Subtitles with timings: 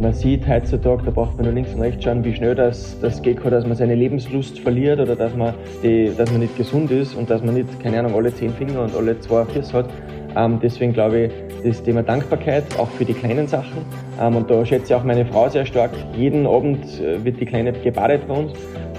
[0.00, 3.20] man sieht heutzutage, da braucht man nur links und rechts schauen, wie schnell das, das
[3.20, 7.14] geht, dass man seine Lebenslust verliert oder dass man, die, dass man nicht gesund ist
[7.14, 9.90] und dass man nicht, keine Ahnung, alle zehn Finger und alle zwei Füße hat.
[10.36, 11.32] Ähm, deswegen glaube ich,
[11.64, 13.84] das Thema Dankbarkeit, auch für die kleinen Sachen.
[14.20, 15.90] Ähm, und da schätze ich auch meine Frau sehr stark.
[16.16, 18.52] Jeden Abend äh, wird die Kleine gebadet bei uns.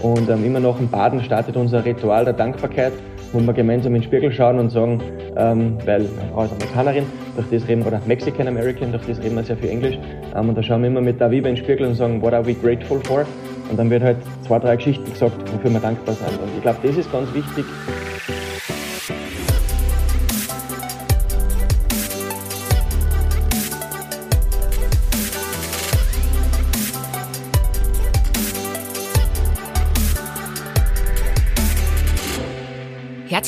[0.03, 2.93] Und ähm, immer nach dem Baden startet unser Ritual der Dankbarkeit,
[3.33, 5.01] wo wir gemeinsam in den Spiegel schauen und sagen,
[5.37, 7.05] ähm, weil meine Frau ist Amerikanerin,
[7.35, 9.97] durch das reden, oder Mexican American, durch das reden wir sehr viel Englisch.
[10.35, 12.33] Ähm, und da schauen wir immer mit der Viva in den Spiegel und sagen, what
[12.33, 13.25] are we grateful for?
[13.69, 16.41] Und dann wird halt zwei, drei Geschichten gesagt, wofür wir dankbar sind.
[16.41, 17.65] Und ich glaube, das ist ganz wichtig.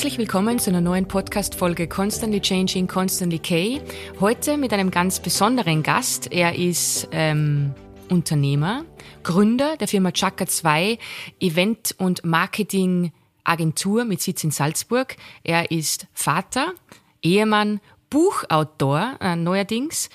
[0.04, 3.80] Herzlich willkommen zu einer neuen Podcast-Folge Constantly Changing, Constantly K.
[4.20, 6.30] Heute mit einem ganz besonderen Gast.
[6.30, 7.74] Er ist ähm,
[8.10, 8.84] Unternehmer,
[9.22, 10.98] Gründer der Firma Chaka 2
[11.40, 15.16] Event- und Marketing-Agentur mit Sitz in Salzburg.
[15.42, 16.74] Er ist Vater,
[17.22, 17.80] Ehemann,
[18.10, 20.10] Buchautor äh, neuerdings,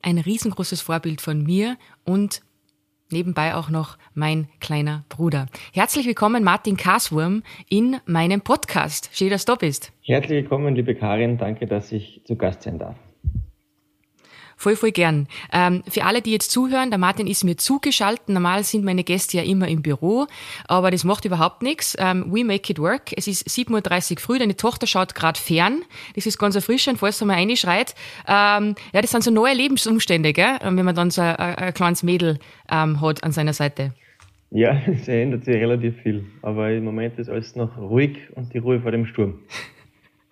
[0.00, 2.40] ein riesengroßes Vorbild von mir und
[3.12, 5.46] nebenbei auch noch mein kleiner Bruder.
[5.72, 9.10] Herzlich willkommen, Martin Kaswurm, in meinem Podcast.
[9.12, 9.92] Schön, dass du bist.
[10.02, 11.38] Herzlich willkommen, liebe Karin.
[11.38, 12.96] Danke, dass ich zu Gast sein darf.
[14.60, 15.26] Voll, voll gern.
[15.54, 18.28] Ähm, für alle, die jetzt zuhören, der Martin ist mir zugeschaltet.
[18.28, 20.26] Normal sind meine Gäste ja immer im Büro,
[20.68, 21.96] aber das macht überhaupt nichts.
[21.98, 23.10] Ähm, we make it work.
[23.16, 25.80] Es ist 7.30 Uhr früh, deine Tochter schaut gerade fern.
[26.14, 27.94] Das ist ganz erfrischend, falls du mal reinschreit.
[28.28, 30.58] Ähm, ja, das sind so neue Lebensumstände, gell?
[30.62, 32.38] wenn man dann so ein, ein kleines Mädel
[32.70, 33.94] ähm, hat an seiner Seite.
[34.50, 36.26] Ja, es ändert sich relativ viel.
[36.42, 39.38] Aber im Moment ist alles noch ruhig und die Ruhe vor dem Sturm.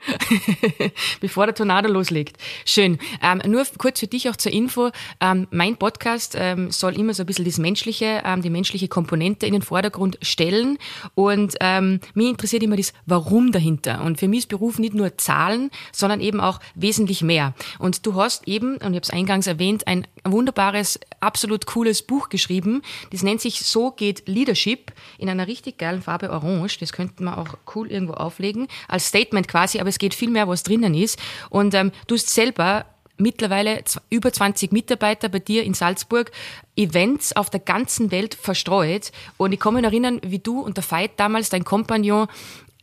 [1.21, 2.37] Bevor der Tornado loslegt.
[2.65, 2.99] Schön.
[3.23, 4.91] Ähm, nur kurz für dich auch zur Info.
[5.21, 9.47] Ähm, mein Podcast ähm, soll immer so ein bisschen das Menschliche, ähm, die menschliche Komponente
[9.47, 10.79] in den Vordergrund stellen.
[11.15, 14.03] Und ähm, mich interessiert immer das Warum dahinter.
[14.05, 17.55] Und für mich ist Beruf nicht nur Zahlen, sondern eben auch wesentlich mehr.
[17.79, 22.29] Und du hast eben, und ich habe es eingangs erwähnt, ein wunderbares, absolut cooles Buch
[22.29, 22.83] geschrieben.
[23.11, 26.79] Das nennt sich So geht Leadership in einer richtig geilen Farbe Orange.
[26.79, 28.69] Das könnte man auch cool irgendwo auflegen.
[28.87, 31.19] Als Statement quasi, aber es geht viel mehr, was drinnen ist.
[31.51, 32.85] Und ähm, du hast selber
[33.19, 36.31] mittlerweile über 20 Mitarbeiter bei dir in Salzburg,
[36.77, 39.13] Events auf der ganzen Welt verstreut.
[39.37, 42.29] Und ich kann mich erinnern, wie du und der Veit damals, dein Kompagnon,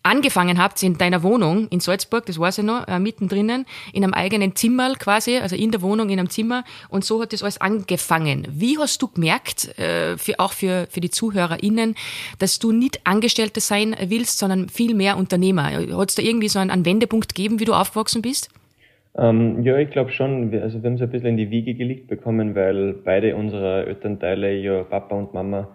[0.06, 4.14] angefangen habt in deiner Wohnung in Salzburg, das weiß ich noch, äh, mittendrin, in einem
[4.14, 6.64] eigenen Zimmer quasi, also in der Wohnung, in einem Zimmer.
[6.90, 8.48] Und so hat das alles angefangen.
[8.52, 11.96] Wie hast du gemerkt, äh, für, auch für, für die ZuhörerInnen,
[12.40, 15.72] dass du nicht Angestellte sein willst, sondern viel mehr Unternehmer?
[15.72, 18.50] Hat es da irgendwie so einen, einen Wendepunkt gegeben, wie du aufgewachsen bist?
[19.18, 20.52] Ähm, ja, ich glaube schon.
[20.52, 23.88] Wir, also wir haben es ein bisschen in die Wiege gelegt bekommen, weil beide unserer
[23.88, 25.70] Elternteile ja Papa und Mama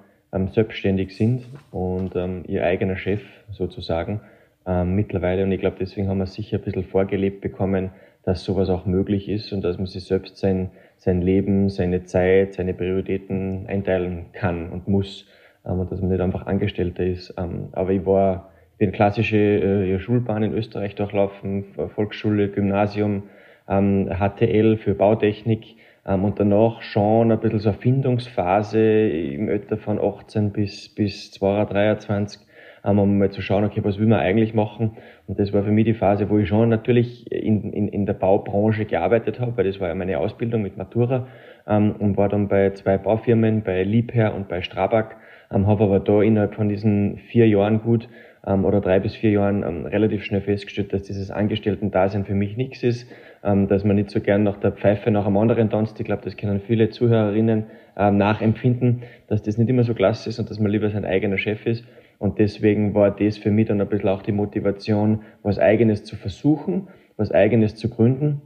[0.52, 4.20] selbstständig sind und ähm, ihr eigener Chef sozusagen
[4.66, 5.42] ähm, mittlerweile.
[5.42, 7.90] Und ich glaube, deswegen haben wir sicher ein bisschen vorgelebt bekommen,
[8.22, 12.54] dass sowas auch möglich ist und dass man sich selbst sein, sein Leben, seine Zeit,
[12.54, 15.26] seine Prioritäten einteilen kann und muss
[15.66, 17.34] ähm, und dass man nicht einfach Angestellter ist.
[17.36, 21.64] Ähm, aber ich war, bin klassische äh, Schulbahn in Österreich durchlaufen,
[21.94, 23.24] Volksschule, Gymnasium,
[23.68, 29.76] ähm, HTL für Bautechnik ähm, und danach schon ein bisschen so eine Findungsphase im Alter
[29.76, 32.40] von 18 bis, bis 22, 23,
[32.84, 34.96] ähm, um mal zu schauen, okay, was will man eigentlich machen?
[35.26, 38.14] Und das war für mich die Phase, wo ich schon natürlich in, in, in der
[38.14, 41.26] Baubranche gearbeitet habe, weil das war ja meine Ausbildung mit Matura
[41.66, 45.16] ähm, und war dann bei zwei Baufirmen, bei Liebherr und bei Strabag,
[45.52, 48.08] ähm, habe aber da innerhalb von diesen vier Jahren gut
[48.46, 52.56] ähm, oder drei bis vier Jahren ähm, relativ schnell festgestellt, dass dieses Angestellten-Dasein für mich
[52.56, 55.98] nichts ist ähm, dass man nicht so gern nach der Pfeife nach einem anderen tanzt.
[55.98, 57.64] Ich glaube, das können viele Zuhörerinnen
[57.96, 61.38] ähm, nachempfinden, dass das nicht immer so klasse ist und dass man lieber sein eigener
[61.38, 61.84] Chef ist.
[62.18, 66.16] Und deswegen war das für mich dann ein bisschen auch die Motivation, was Eigenes zu
[66.16, 68.42] versuchen, was Eigenes zu gründen.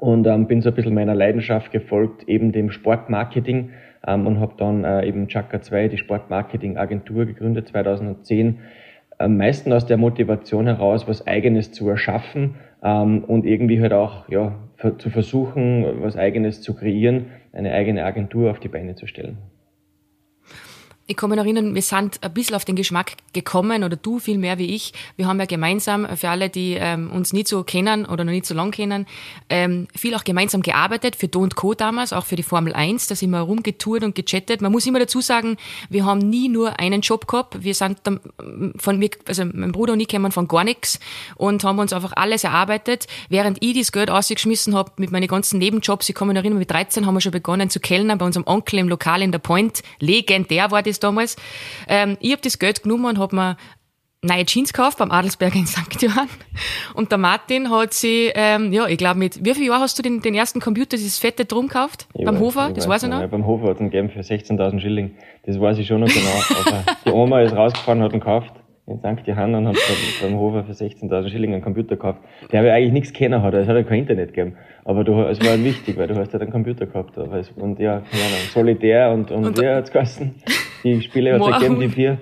[0.00, 3.70] Und ähm, bin so ein bisschen meiner Leidenschaft gefolgt, eben dem Sportmarketing
[4.06, 8.58] ähm, und habe dann äh, eben Chaka 2, die Sportmarketing-Agentur gegründet 2010.
[9.18, 14.28] Am meisten aus der Motivation heraus, was Eigenes zu erschaffen, ähm, und irgendwie halt auch
[14.28, 14.54] ja,
[14.98, 19.38] zu versuchen, was eigenes zu kreieren, eine eigene Agentur auf die Beine zu stellen.
[21.06, 24.38] Ich kann mich erinnern, wir sind ein bisschen auf den Geschmack gekommen, oder du viel
[24.38, 24.92] mehr wie ich.
[25.16, 28.46] Wir haben ja gemeinsam, für alle, die ähm, uns nicht so kennen oder noch nicht
[28.46, 29.06] so lang kennen,
[29.50, 31.74] ähm, viel auch gemeinsam gearbeitet, für Do Co.
[31.74, 34.62] damals, auch für die Formel 1, da sind wir rumgetourt und gechattet.
[34.62, 35.58] Man muss immer dazu sagen,
[35.90, 37.62] wir haben nie nur einen Job gehabt.
[37.62, 38.20] Wir sind dann
[38.76, 41.00] von mir, also mein Bruder und ich kommen von gar nichts
[41.36, 43.06] und haben uns einfach alles erarbeitet.
[43.28, 46.70] Während ich das Geld ausgeschmissen habe mit meinen ganzen Nebenjobs, ich kann mich erinnern, mit
[46.70, 49.82] 13 haben wir schon begonnen zu kellnern bei unserem Onkel im Lokal in der Point.
[49.98, 51.36] Legendär war das das damals.
[51.88, 53.56] Ähm, ich habe das Geld genommen und habe mir
[54.22, 56.00] neue Jeans gekauft beim Adelsberger in St.
[56.00, 56.28] Johann.
[56.94, 60.02] Und der Martin hat sie, ähm, ja, ich glaube mit, wie viel Jahr hast du
[60.02, 62.06] den, den ersten Computer, dieses fette Drum gekauft?
[62.14, 62.70] Ich beim weiß, Hofer?
[62.70, 63.20] Das weiß ich noch?
[63.20, 65.16] Ja, beim Hofer hat es ihn gegeben für 16.000 Schilling.
[65.44, 66.30] Das weiß ich schon noch genau.
[66.66, 68.52] Aber die Oma ist rausgefahren, hat ihn gekauft
[68.86, 69.26] in St.
[69.26, 69.76] Johann und hat
[70.22, 72.20] beim Hofer für 16.000 Schilling einen Computer gekauft,
[72.52, 73.54] der aber eigentlich nichts kennen hat.
[73.54, 74.56] Es hat ja kein Internet gegeben.
[74.84, 77.16] Aber du, es war halt wichtig, weil du hast ja einen Computer gehabt.
[77.16, 80.34] Aber es, und ja, keine Ahnung, Solitär und, und, und wie hat's geheißen?
[80.84, 82.18] Die Spiele hat es gegeben, die vier.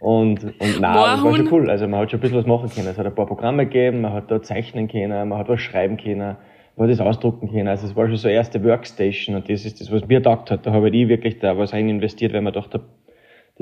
[0.00, 1.70] Und, und nein, das war schon cool.
[1.70, 2.88] Also man hat schon ein bisschen was machen können.
[2.88, 5.96] Es hat ein paar Programme gegeben, man hat da zeichnen können, man hat was schreiben
[5.96, 6.36] können,
[6.76, 7.68] man hat das ausdrucken können.
[7.68, 10.66] Also es war schon so erste Workstation und das ist das, was mir gedacht hat.
[10.66, 12.80] Da habe ich wirklich da was rein investiert, weil man dachte,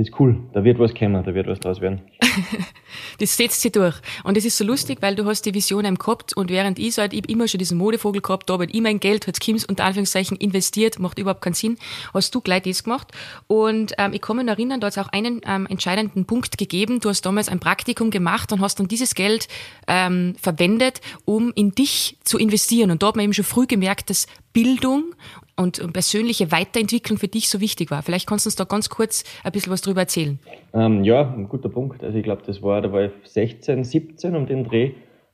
[0.01, 2.01] das ist cool, da wird was kommen, da wird was draus werden.
[3.19, 3.97] das setzt sich durch.
[4.25, 6.95] Und es ist so lustig, weil du hast die Vision einem gehabt und während ich
[6.95, 9.67] so halt, ich immer schon diesen Modevogel gehabt, da habe ich mein Geld, hat Kims
[9.67, 11.77] unter Anführungszeichen investiert, macht überhaupt keinen Sinn,
[12.15, 13.09] hast du gleich das gemacht.
[13.47, 17.01] Und ähm, ich kann mich erinnern, da hat es auch einen ähm, entscheidenden Punkt gegeben.
[17.01, 19.49] Du hast damals ein Praktikum gemacht und hast dann dieses Geld
[19.87, 22.91] ähm, verwendet, um in dich zu investieren.
[22.91, 25.15] Und da hat man eben schon früh gemerkt, dass Bildung
[25.61, 28.03] und persönliche Weiterentwicklung für dich so wichtig war.
[28.03, 30.39] Vielleicht kannst du uns da ganz kurz ein bisschen was drüber erzählen.
[30.73, 32.03] Ähm, ja, ein guter Punkt.
[32.03, 34.93] Also ich glaube, das war, da war ich 16, 17 um den Dreh.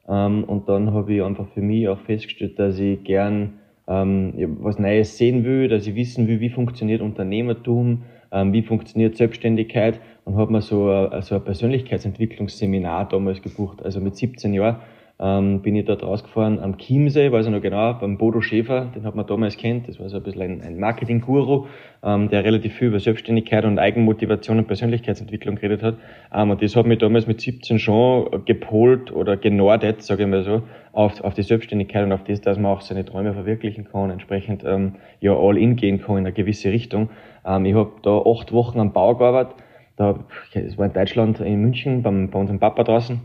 [0.09, 3.55] Ähm, und dann habe ich einfach für mich auch festgestellt, dass ich gern
[3.89, 8.03] ähm, was Neues sehen will, dass ich wissen will, wie funktioniert Unternehmertum,
[8.33, 14.17] ähm, wie funktioniert Selbstständigkeit und habe mir so so ein Persönlichkeitsentwicklungsseminar damals gebucht, also mit
[14.17, 14.77] 17 Jahren
[15.19, 19.05] ähm, bin ich dort rausgefahren am Chiemsee, weiß ich noch genau, beim Bodo Schäfer, den
[19.05, 21.67] hat man damals kennt, das war so ein bisschen ein, ein Marketing-Guru,
[22.03, 25.95] ähm, der relativ viel über Selbstständigkeit und Eigenmotivation und Persönlichkeitsentwicklung geredet hat.
[26.35, 30.43] Ähm, und das hat mich damals mit 17 schon gepolt oder genordet, sage ich mal
[30.43, 34.11] so, auf, auf die Selbstständigkeit und auf das, dass man auch seine Träume verwirklichen kann,
[34.11, 37.09] entsprechend ähm, ja all in gehen kann in eine gewisse Richtung.
[37.47, 39.55] Ähm, ich habe da acht Wochen am Bau gearbeitet,
[39.97, 40.19] da,
[40.53, 43.19] das war in Deutschland, in München, beim, bei unserem Papa draußen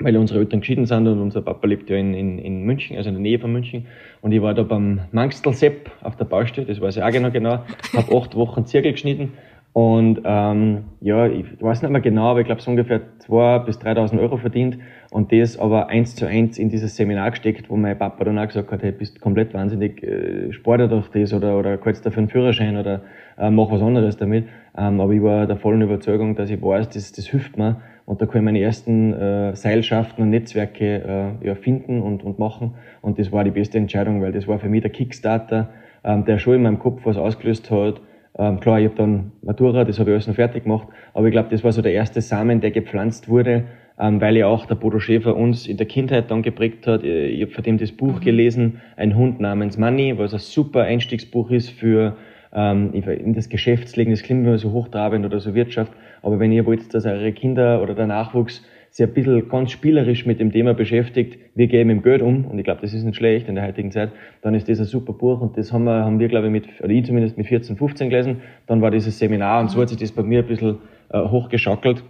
[0.00, 3.08] weil unsere Eltern geschieden sind und unser Papa lebt ja in, in, in München, also
[3.08, 3.86] in der Nähe von München.
[4.22, 7.64] Und ich war da beim Mangstelsepp auf der Baustelle, das weiß ich auch genau genau,
[7.94, 9.32] habe acht Wochen Zirkel geschnitten
[9.72, 13.78] und ähm, ja, ich weiß nicht mehr genau, aber ich glaube so ungefähr 2.000 bis
[13.78, 14.78] 3.000 Euro verdient
[15.12, 18.48] und das aber eins zu eins in dieses Seminar gesteckt, wo mein Papa dann auch
[18.48, 22.28] gesagt hat, hey, bist komplett wahnsinnig, äh, sport doch das oder, oder kannst dafür einen
[22.28, 23.02] Führerschein oder
[23.38, 24.48] äh, mach was anderes damit.
[24.76, 27.80] Ähm, aber ich war der vollen Überzeugung, dass ich weiß, das, das hilft mir
[28.10, 32.40] und da kann ich meine ersten äh, Seilschaften und Netzwerke äh, ja, finden und, und
[32.40, 32.74] machen.
[33.02, 35.68] Und das war die beste Entscheidung, weil das war für mich der Kickstarter,
[36.02, 38.00] ähm, der schon in meinem Kopf was ausgelöst hat.
[38.36, 41.32] Ähm, klar, ich habe dann Matura, das habe ich alles noch fertig gemacht, aber ich
[41.32, 43.66] glaube, das war so der erste Samen, der gepflanzt wurde,
[43.96, 47.04] ähm, weil ja auch der Bodo Schäfer uns in der Kindheit dann geprägt hat.
[47.04, 48.24] Äh, ich habe von dem das Buch mhm.
[48.24, 52.16] gelesen, Ein Hund namens Money, was ein super Einstiegsbuch ist für
[52.52, 55.92] ähm, in das Geschäftsleben, das klingt immer so hochtrabend oder so Wirtschaft,
[56.22, 60.26] aber wenn ihr wollt, dass eure Kinder oder der Nachwuchs sich ein bisschen ganz spielerisch
[60.26, 63.04] mit dem Thema beschäftigt, wir gehen mit dem Geld um, und ich glaube, das ist
[63.04, 64.10] nicht schlecht in der heutigen Zeit,
[64.42, 66.66] dann ist das ein super Buch und das haben wir, haben wir glaube ich, mit,
[66.80, 69.98] oder ich zumindest mit 14, 15 gelesen, dann war dieses Seminar und so hat sich
[69.98, 70.78] das bei mir ein bisschen
[71.10, 72.02] äh, hochgeschaukelt.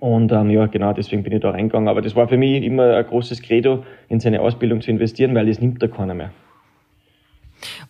[0.00, 1.88] Und ähm, ja, genau, deswegen bin ich da reingegangen.
[1.88, 5.46] Aber das war für mich immer ein großes Credo, in seine Ausbildung zu investieren, weil
[5.46, 6.30] das nimmt da keiner mehr.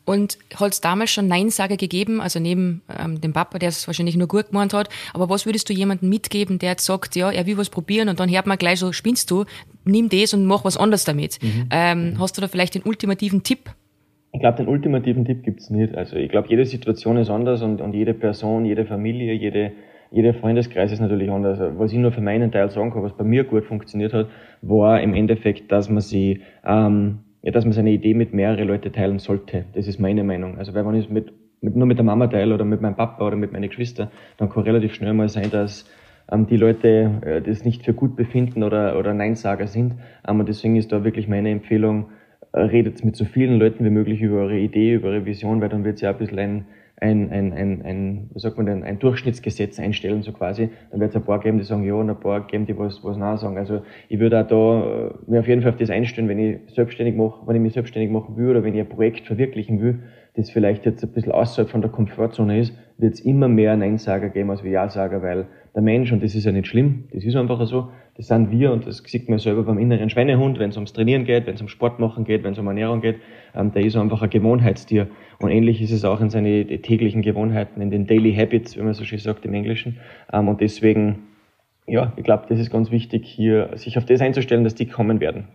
[0.04, 4.16] Und hat es damals schon Neinsager gegeben, also neben ähm, dem Papa, der es wahrscheinlich
[4.16, 7.46] nur gut gemeint hat, aber was würdest du jemandem mitgeben, der jetzt sagt, ja, er
[7.46, 9.44] will was probieren und dann hört man gleich so, spinnst du,
[9.84, 11.38] nimm das und mach was anderes damit.
[11.42, 11.68] Mhm.
[11.70, 13.70] Ähm, hast du da vielleicht den ultimativen Tipp?
[14.32, 15.94] Ich glaube, den ultimativen Tipp gibt's nicht.
[15.94, 19.72] Also ich glaube, jede Situation ist anders und, und jede Person, jede Familie, jede,
[20.10, 21.58] jeder Freundeskreis ist natürlich anders.
[21.76, 24.28] Was ich nur für meinen Teil sagen kann, was bei mir gut funktioniert hat,
[24.62, 28.92] war im Endeffekt, dass man sie ähm, ja, dass man seine Idee mit mehreren Leuten
[28.92, 29.64] teilen sollte.
[29.74, 30.58] Das ist meine Meinung.
[30.58, 33.26] Also, wenn ich es mit, mit, nur mit der Mama teile oder mit meinem Papa
[33.26, 35.90] oder mit meinen Geschwistern, dann kann relativ schnell mal sein, dass
[36.30, 39.94] ähm, die Leute äh, das nicht für gut befinden oder, oder Neinsager sind.
[40.26, 42.10] Ähm, und deswegen ist da wirklich meine Empfehlung,
[42.52, 45.68] äh, redet mit so vielen Leuten wie möglich über eure Idee, über eure Vision, weil
[45.68, 46.64] dann wird es ja ein bisschen ein,
[47.02, 50.70] ein, ein, ein, ein, wie sagt man denn, ein Durchschnittsgesetz einstellen, so quasi.
[50.90, 53.02] Dann wird es ein paar geben, die sagen ja und ein paar geben, die was,
[53.02, 53.58] was nein sagen.
[53.58, 56.74] Also ich würde auch da äh, mir auf jeden Fall auf das einstellen, wenn ich
[56.74, 59.98] selbstständig mache, wenn ich mich selbstständig machen will oder wenn ich ein Projekt verwirklichen will,
[60.34, 64.30] das vielleicht jetzt ein bisschen außerhalb von der Komfortzone ist, wird es immer mehr Neinsager
[64.30, 67.64] geben als Ja-Sager, weil der Mensch, und das ist ja nicht schlimm, das ist einfach
[67.66, 70.92] so, das sind wir und das sieht man selber beim inneren Schweinehund, wenn es ums
[70.92, 73.16] Trainieren geht, wenn es um Sport machen geht, wenn es um Ernährung geht,
[73.54, 75.08] ähm, der ist einfach ein Gewohnheitstier.
[75.38, 78.94] Und ähnlich ist es auch in seinen täglichen Gewohnheiten, in den Daily Habits, wie man
[78.94, 79.98] so schön sagt im Englischen.
[80.32, 81.20] Ähm, und deswegen,
[81.86, 85.20] ja, ich glaube, das ist ganz wichtig, hier sich auf das einzustellen, dass die kommen
[85.20, 85.48] werden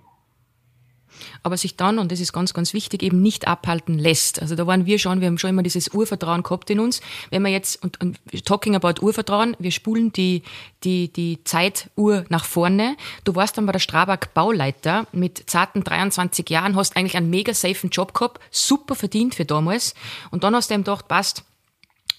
[1.44, 4.42] aber sich dann, und das ist ganz, ganz wichtig, eben nicht abhalten lässt.
[4.42, 7.02] Also da waren wir schon, wir haben schon immer dieses Urvertrauen gehabt in uns.
[7.30, 10.44] Wenn wir jetzt, und, und talking about Urvertrauen, wir spulen die,
[10.84, 12.96] die, die Zeituhr nach vorne.
[13.24, 17.54] Du warst dann bei der Strabag Bauleiter mit zarten 23 Jahren, hast eigentlich einen mega
[17.54, 19.94] safen Job gehabt, super verdient für damals.
[20.32, 21.44] Und dann hast du ihm gedacht, passt,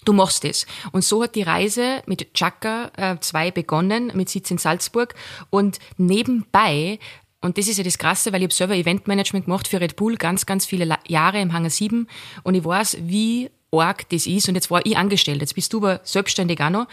[0.05, 0.65] Du machst es.
[0.91, 5.13] Und so hat die Reise mit Chaka 2 äh, begonnen, mit Sitz in Salzburg.
[5.49, 6.99] Und nebenbei
[7.41, 10.17] und das ist ja das Krasse, weil ich habe selber Eventmanagement gemacht für Red Bull
[10.17, 12.07] ganz, ganz viele Jahre im Hangar 7
[12.43, 14.49] und ich weiß, wie arg das ist.
[14.49, 16.87] Und jetzt war ich angestellt, jetzt bist du aber selbstständig auch noch.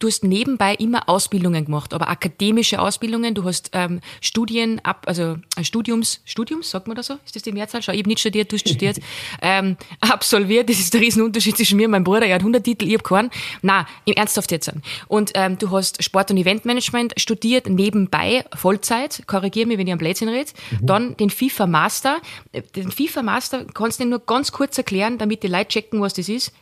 [0.00, 3.34] Du hast nebenbei immer Ausbildungen gemacht, aber akademische Ausbildungen.
[3.34, 7.18] Du hast ähm, Studien ab, also äh, Studiums, Studiums, sagt man das so?
[7.24, 7.82] Ist das die Mehrzahl?
[7.82, 8.98] Schau, ich habe nicht studiert, du hast studiert.
[9.42, 12.24] ähm, absolviert, das ist der Riesenunterschied zwischen mir und meinem Bruder.
[12.26, 13.30] Er hat 100 Titel, ich habe keinen.
[13.60, 14.72] Na, im Ernsthaft jetzt.
[15.06, 19.24] Und ähm, du hast Sport- und Eventmanagement studiert, nebenbei, Vollzeit.
[19.26, 20.50] Korrigier mich, wenn ich am Blödsinn rede.
[20.70, 20.86] Mhm.
[20.86, 22.22] Dann den FIFA Master.
[22.52, 26.14] Äh, den FIFA Master kannst du nur ganz kurz erklären, damit die Leute checken, was
[26.14, 26.54] das ist.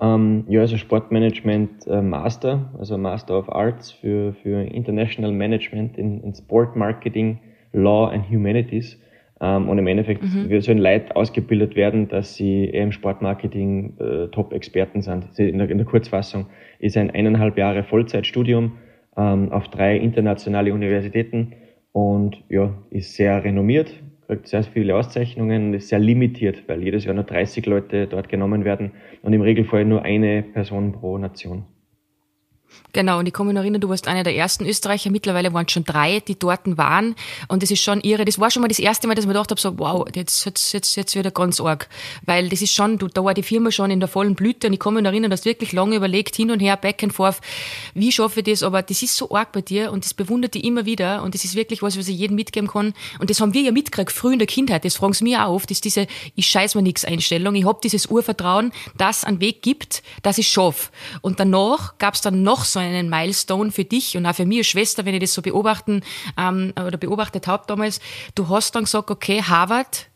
[0.00, 6.22] Ähm, ja, also Sportmanagement äh, Master, also Master of Arts für, für International Management in,
[6.22, 7.38] in Sport Marketing,
[7.72, 8.98] Law and Humanities.
[9.42, 10.60] Ähm, und im Endeffekt, mhm.
[10.60, 15.38] sollen Leute ausgebildet werden, dass sie im Sportmarketing äh, Top-Experten sind.
[15.38, 16.46] In der, in der Kurzfassung
[16.78, 18.72] ist ein eineinhalb Jahre Vollzeitstudium
[19.16, 21.52] ähm, auf drei internationale Universitäten
[21.92, 23.94] und ja, ist sehr renommiert,
[24.44, 28.92] sehr viele Auszeichnungen ist sehr limitiert, weil jedes Jahr nur 30 Leute dort genommen werden
[29.22, 31.64] und im Regelfall nur eine Person pro Nation.
[32.92, 35.66] Genau, und ich komme mich noch erinnern, du warst einer der ersten Österreicher, mittlerweile waren
[35.66, 37.14] es schon drei, die dort waren.
[37.48, 38.24] Und das ist schon irre.
[38.24, 40.72] Das war schon mal das erste Mal, dass mir gedacht habe, so, wow, jetzt, jetzt,
[40.72, 41.88] jetzt, jetzt wieder ganz arg.
[42.26, 44.72] Weil das ist schon, du, da war die Firma schon in der vollen Blüte und
[44.72, 47.36] ich komme mich noch erinnern, du wirklich lange überlegt, hin und her, back and forth,
[47.94, 48.62] wie schaffe ich das?
[48.62, 51.44] Aber das ist so arg bei dir und das bewundert dich immer wieder und das
[51.44, 52.92] ist wirklich was, was ich jedem mitgeben kann.
[53.18, 55.54] Und das haben wir ja mitgekriegt, früh in der Kindheit, das fragen sie mir auch
[55.54, 57.54] oft, ist diese, ich scheiß mir nix Einstellung.
[57.54, 60.90] Ich hab dieses Urvertrauen, dass es einen Weg gibt, dass ich schaffe.
[61.20, 64.58] Und danach gab es dann noch so einen Milestone für dich und auch für mich
[64.58, 66.02] als Schwester, wenn ich das so beobachten
[66.36, 68.00] ähm, oder beobachtet habe damals.
[68.34, 70.10] Du hast dann gesagt, okay, Harvard,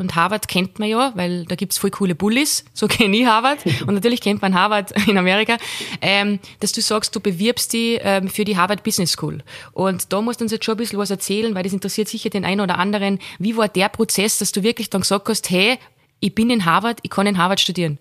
[0.00, 2.64] und Harvard kennt man ja, weil da gibt's voll coole Bullies.
[2.72, 3.58] So kenne ich Harvard.
[3.86, 5.58] Und natürlich kennt man Harvard in Amerika.
[6.00, 9.42] Ähm, dass du sagst, du bewirbst die ähm, für die Harvard Business School.
[9.72, 12.30] Und da musst du uns jetzt schon ein bisschen was erzählen, weil das interessiert sicher
[12.30, 13.18] den einen oder anderen.
[13.38, 15.78] Wie war der Prozess, dass du wirklich dann gesagt hast, hey,
[16.20, 17.98] ich bin in Harvard, ich kann in Harvard studieren?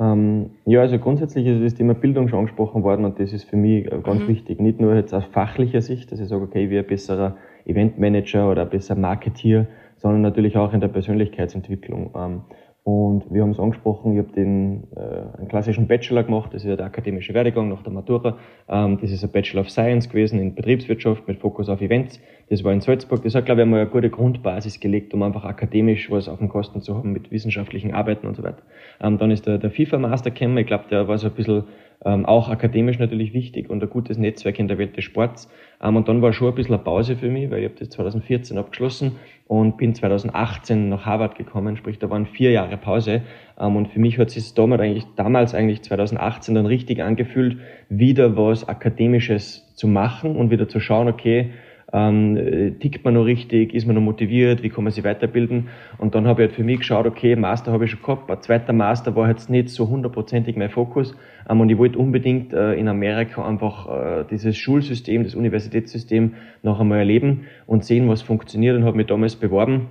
[0.00, 3.56] Ähm, ja, also grundsätzlich ist das Thema Bildung schon angesprochen worden und das ist für
[3.56, 4.28] mich äh, ganz mhm.
[4.28, 4.60] wichtig.
[4.60, 7.36] Nicht nur jetzt aus fachlicher Sicht, dass ich sage, okay, wie ein besserer
[7.66, 12.10] Eventmanager oder ein besserer Marketeer, sondern natürlich auch in der Persönlichkeitsentwicklung.
[12.14, 12.40] Ähm,
[12.88, 16.70] und wir haben es angesprochen, ich habe den äh, einen klassischen Bachelor gemacht, das ist
[16.70, 18.38] ja der akademische Werdegang nach der Matura.
[18.66, 22.18] Ähm, das ist ein Bachelor of Science gewesen in Betriebswirtschaft mit Fokus auf Events.
[22.48, 23.22] Das war in Salzburg.
[23.22, 26.48] Das hat, glaube ich, einmal eine gute Grundbasis gelegt, um einfach akademisch was auf dem
[26.48, 28.62] Kosten zu haben mit wissenschaftlichen Arbeiten und so weiter.
[29.02, 30.56] Ähm, dann ist der, der FIFA-Master gekommen.
[30.56, 31.64] Ich glaube, der war so ein bisschen
[32.04, 35.48] ähm, auch akademisch natürlich wichtig und ein gutes Netzwerk in der Welt des Sports.
[35.82, 37.90] Ähm, und dann war schon ein bisschen eine Pause für mich, weil ich habe das
[37.90, 39.16] 2014 abgeschlossen
[39.48, 43.22] und bin 2018 nach Harvard gekommen, sprich da waren vier Jahre Pause.
[43.58, 48.36] Ähm, und für mich hat sich damals eigentlich, damals eigentlich 2018 dann richtig angefühlt, wieder
[48.36, 51.50] was Akademisches zu machen und wieder zu schauen, okay,
[51.92, 55.68] ähm, tickt man noch richtig, ist man noch motiviert, wie kann man sich weiterbilden.
[55.96, 58.42] Und dann habe ich halt für mich geschaut, okay, Master habe ich schon gehabt, ein
[58.42, 61.16] zweiter Master war jetzt nicht so hundertprozentig mein Fokus.
[61.48, 66.80] Ähm, und ich wollte unbedingt äh, in Amerika einfach äh, dieses Schulsystem, das Universitätssystem noch
[66.80, 69.88] einmal erleben und sehen, was funktioniert und habe mich damals beworben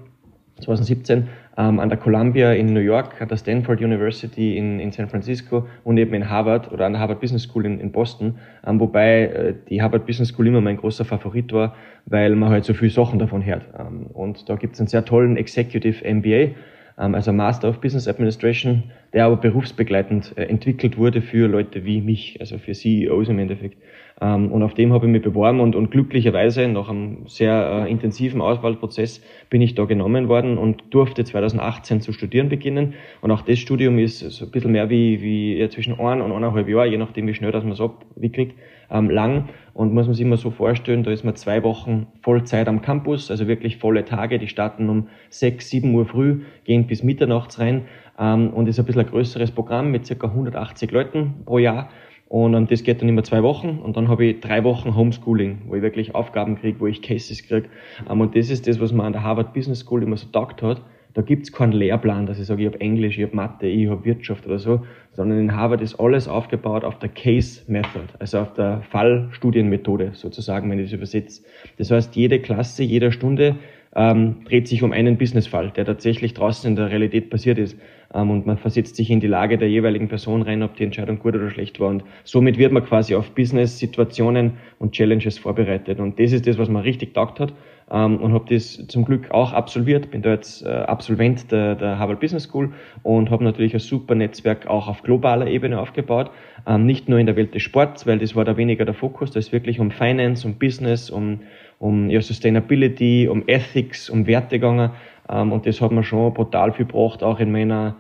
[0.62, 5.10] 2017 ähm, an der Columbia in New York, an der Stanford University in, in San
[5.10, 8.36] Francisco und eben in Harvard oder an der Harvard Business School in, in Boston,
[8.66, 12.66] ähm, wobei äh, die Harvard Business School immer mein großer Favorit war, weil man halt
[12.66, 13.68] so viel Sachen davon hört.
[13.78, 16.56] Ähm, und da gibt es einen sehr tollen Executive MBA,
[16.98, 22.38] also Master of Business Administration, der aber berufsbegleitend äh, entwickelt wurde für Leute wie mich,
[22.40, 23.78] also für CEOs im Endeffekt.
[24.20, 27.92] Ähm, und auf dem habe ich mich beworben und, und glücklicherweise nach einem sehr äh,
[27.92, 32.96] intensiven Auswahlprozess bin ich da genommen worden und durfte 2018 zu studieren beginnen.
[33.22, 36.68] Und auch das Studium ist so ein bisschen mehr wie, wie zwischen ein und eineinhalb
[36.68, 38.54] Jahren, je nachdem wie schnell das man es abwickelt,
[38.92, 39.50] ähm, lang.
[39.74, 43.30] Und muss man sich immer so vorstellen, da ist man zwei Wochen Vollzeit am Campus,
[43.30, 47.86] also wirklich volle Tage, die starten um sechs, sieben Uhr früh, gehen bis mitternachts rein
[48.18, 51.90] ähm, und ist ein bisschen ein größeres Programm mit circa 180 Leuten pro Jahr.
[52.30, 55.62] Und ähm, das geht dann immer zwei Wochen und dann habe ich drei Wochen Homeschooling,
[55.68, 57.70] wo ich wirklich Aufgaben kriege, wo ich Cases kriege.
[58.10, 60.62] Ähm, und das ist das, was man an der Harvard Business School immer so taugt
[60.62, 60.82] hat.
[61.18, 64.06] Da gibt's keinen Lehrplan, dass ich sage, ich habe Englisch, ich habe Mathe, ich habe
[64.06, 68.54] Wirtschaft oder so, sondern in Harvard ist alles aufgebaut auf der Case Method, also auf
[68.54, 71.42] der Fallstudienmethode sozusagen, wenn ich das übersetze.
[71.80, 73.56] Das heißt, jede Klasse, jeder Stunde
[73.96, 77.78] ähm, dreht sich um einen Businessfall, der tatsächlich draußen in der Realität passiert ist.
[78.14, 81.20] Ähm, und man versetzt sich in die Lage der jeweiligen Person rein, ob die Entscheidung
[81.20, 81.90] gut oder schlecht war.
[81.90, 86.00] Und somit wird man quasi auf Business-Situationen und Challenges vorbereitet.
[86.00, 87.54] Und das ist das, was man richtig taugt hat.
[87.90, 90.12] Ähm, und habe das zum Glück auch absolviert.
[90.12, 94.14] Bin da jetzt äh, Absolvent der, der Harvard Business School und habe natürlich ein super
[94.14, 96.32] Netzwerk auch auf globaler Ebene aufgebaut.
[96.66, 99.32] Ähm, nicht nur in der Welt des Sports, weil das war da weniger der Fokus.
[99.32, 101.40] Da ist wirklich um Finance, um Business, um
[101.80, 104.92] um ja, Sustainability, um Ethics, um Werte gegangen.
[105.30, 107.98] Ähm, und das hat mir schon brutal viel gebracht, auch in meiner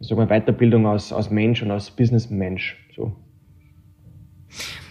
[0.00, 2.76] sag mal, Weiterbildung als, als Mensch und als Businessmensch.
[2.96, 3.12] So.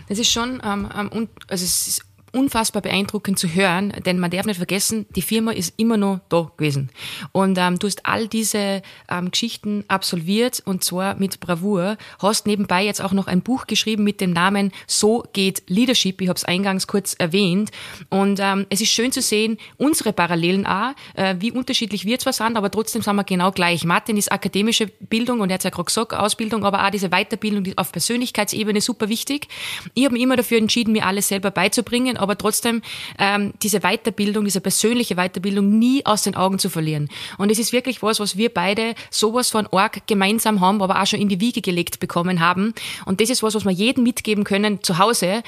[0.08, 4.46] Das ist schon, ähm, ähm also es ist unfassbar beeindruckend zu hören, denn man darf
[4.46, 6.90] nicht vergessen, die Firma ist immer noch da gewesen.
[7.32, 11.98] Und ähm, du hast all diese ähm, Geschichten absolviert und zwar mit Bravour.
[12.20, 16.22] Hast nebenbei jetzt auch noch ein Buch geschrieben mit dem Namen So geht Leadership.
[16.22, 17.72] Ich habe es eingangs kurz erwähnt.
[18.10, 22.34] Und ähm, es ist schön zu sehen, unsere Parallelen auch, äh, wie unterschiedlich wir zwar
[22.34, 23.86] sind, aber trotzdem sind wir genau gleich.
[23.86, 27.64] Martin ist akademische Bildung und er hat ja gerade gesagt, Ausbildung, aber auch diese Weiterbildung
[27.64, 29.48] die auf Persönlichkeitsebene super wichtig.
[29.94, 32.82] Ich habe mich immer dafür entschieden, mir alles selber beizubringen aber trotzdem
[33.18, 37.10] ähm, diese Weiterbildung, diese persönliche Weiterbildung nie aus den Augen zu verlieren.
[37.38, 41.06] Und es ist wirklich was, was wir beide sowas von arg gemeinsam haben, aber auch
[41.06, 42.74] schon in die Wiege gelegt bekommen haben.
[43.06, 45.44] Und das ist was, was wir jedem mitgeben können zu Hause.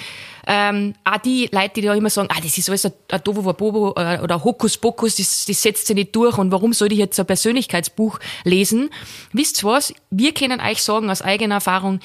[0.48, 3.94] Ähm, auch die Leute, die da immer sagen, ah, das ist alles ein Dovo Bobo
[3.98, 7.26] äh, oder Hokuspokus, das, das setzt sich nicht durch und warum soll ich jetzt ein
[7.26, 8.90] Persönlichkeitsbuch lesen?
[9.34, 9.94] Wisst ihr was?
[10.10, 12.00] Wir können euch sagen aus eigener Erfahrung,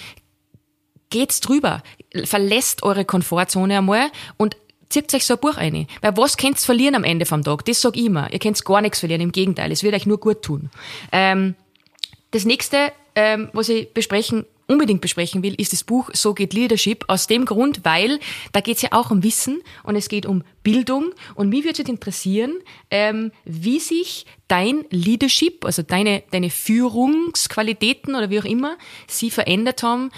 [1.11, 1.83] geht's drüber,
[2.25, 4.57] verlässt eure Komfortzone einmal und
[4.89, 5.87] zieht euch so ein Buch ein.
[6.01, 7.65] Weil was könnt's verlieren am Ende vom Tag?
[7.65, 8.33] Das sag ich immer.
[8.33, 9.23] Ihr könnt gar nichts verlieren.
[9.23, 10.71] Im Gegenteil, es wird euch nur gut tun.
[11.13, 11.55] Ähm,
[12.31, 17.05] das nächste, ähm, was ich besprechen unbedingt besprechen will, ist das Buch So geht Leadership.
[17.09, 18.19] Aus dem Grund, weil
[18.53, 21.13] da geht's ja auch um Wissen und es geht um Bildung.
[21.35, 22.59] Und mich würde es interessieren,
[22.91, 29.83] ähm, wie sich dein Leadership, also deine, deine Führungsqualitäten oder wie auch immer, sie verändert
[29.83, 30.11] haben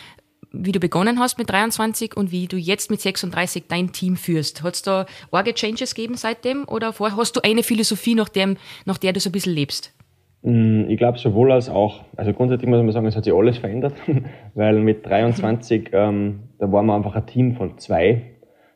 [0.53, 4.63] wie du begonnen hast mit 23 und wie du jetzt mit 36 dein Team führst.
[4.63, 8.57] Hat es da arge Changes gegeben seitdem oder vorher hast du eine Philosophie, nach, dem,
[8.85, 9.95] nach der du so ein bisschen lebst?
[10.43, 12.05] Mm, ich glaube sowohl als auch.
[12.17, 13.95] Also grundsätzlich muss man sagen, es hat sich alles verändert,
[14.55, 18.23] weil mit 23, ähm, da waren wir einfach ein Team von zwei.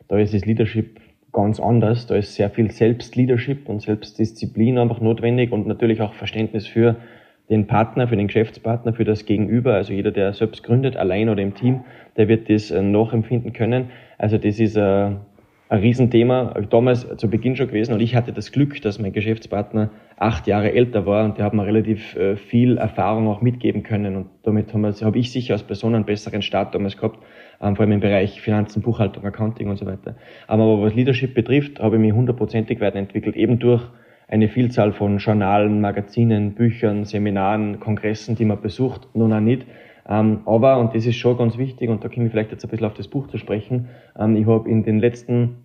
[0.09, 1.01] Da ist das Leadership
[1.33, 2.07] ganz anders.
[2.07, 6.97] Da ist sehr viel Selbstleadership und Selbstdisziplin einfach notwendig und natürlich auch Verständnis für
[7.53, 11.43] den Partner, für den Geschäftspartner, für das Gegenüber, also jeder, der selbst gründet, allein oder
[11.43, 11.85] im Team,
[12.17, 13.91] der wird das äh, nachempfinden können.
[14.19, 15.17] Also das ist ein, äh,
[15.69, 19.91] ein Riesenthema, damals zu Beginn schon gewesen und ich hatte das Glück, dass mein Geschäftspartner
[20.17, 24.17] acht Jahre älter war und der hat mir relativ äh, viel Erfahrung auch mitgeben können
[24.17, 27.19] und damit habe hab ich sicher als Person einen besseren Start damals gehabt,
[27.61, 30.17] ähm, vor allem im Bereich Finanzen, Buchhaltung, Accounting und so weiter.
[30.47, 33.83] Aber was Leadership betrifft, habe ich mich hundertprozentig weiterentwickelt, eben durch
[34.33, 39.67] eine Vielzahl von Journalen, Magazinen, Büchern, Seminaren, Kongressen, die man besucht, nun auch nicht.
[40.09, 42.71] Ähm, aber, und das ist schon ganz wichtig, und da komme ich vielleicht jetzt ein
[42.71, 45.59] bisschen auf das Buch zu sprechen, ähm, ich habe in den letzten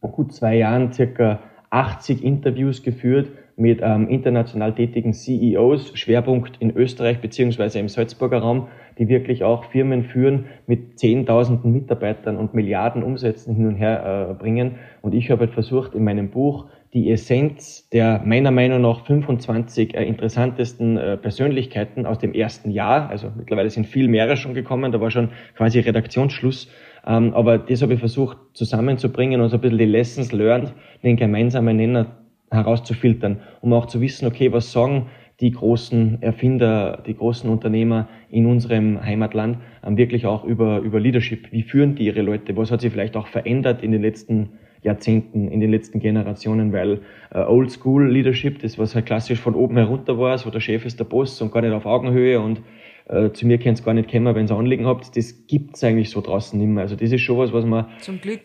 [0.00, 1.38] gut zwei Jahren circa
[1.70, 8.66] 80 Interviews geführt mit ähm, international tätigen CEOs, Schwerpunkt in Österreich beziehungsweise im Salzburger Raum,
[8.98, 14.34] die wirklich auch Firmen führen mit Zehntausenden Mitarbeitern und Milliarden Umsätzen hin und her äh,
[14.34, 14.76] bringen.
[15.02, 19.94] Und ich habe halt versucht, in meinem Buch die Essenz der meiner Meinung nach 25
[19.94, 24.92] äh, interessantesten äh, Persönlichkeiten aus dem ersten Jahr, also mittlerweile sind viel mehr schon gekommen,
[24.92, 26.68] da war schon quasi Redaktionsschluss,
[27.06, 30.72] ähm, aber das habe ich versucht zusammenzubringen und so ein bisschen die Lessons learned,
[31.02, 32.18] den gemeinsamen Nenner
[32.50, 35.08] herauszufiltern, um auch zu wissen, okay, was sagen
[35.40, 41.52] die großen Erfinder, die großen Unternehmer in unserem Heimatland ähm, wirklich auch über, über Leadership.
[41.52, 42.56] Wie führen die ihre Leute?
[42.56, 44.50] Was hat sich vielleicht auch verändert in den letzten
[44.82, 47.00] Jahrzehnten, in den letzten Generationen, weil
[47.32, 50.84] äh, Old School Leadership, das was halt klassisch von oben herunter war, so der Chef
[50.84, 52.62] ist der Boss und gar nicht auf Augenhöhe und
[53.08, 56.20] äh, zu mir könnt gar nicht kommen, wenn ihr Anliegen habt, das gibt's eigentlich so
[56.20, 56.82] draußen nicht mehr.
[56.82, 57.88] Also das ist schon was, was wir